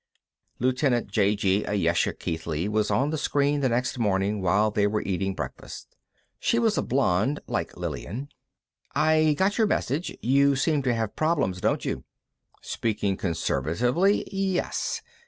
[0.57, 1.67] Lieutenant j.g.
[1.67, 5.95] Ayesha Keithley was on the screen the next morning while they were eating breakfast.
[6.39, 8.29] She was a blonde, like Lillian.
[8.95, 12.03] "I got your message; you seem to have problems, don't you?"
[12.63, 15.03] "Speaking conservatively, yes.